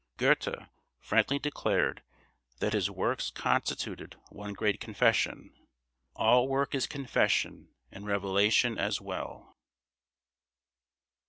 Goethe 0.17 0.55
frankly 0.99 1.37
declared 1.37 2.01
that 2.57 2.73
his 2.73 2.89
works 2.89 3.29
constituted 3.29 4.15
one 4.29 4.53
great 4.53 4.79
confession. 4.79 5.53
All 6.15 6.47
work 6.47 6.73
is 6.73 6.87
confession 6.87 7.69
and 7.91 8.03
revelation 8.07 8.79
as 8.79 8.99
well. 8.99 9.55